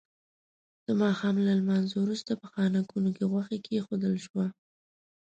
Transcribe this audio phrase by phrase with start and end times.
[0.85, 4.45] د ماښام له لمانځه وروسته په خانکونو کې غوښه کېښودل شوه.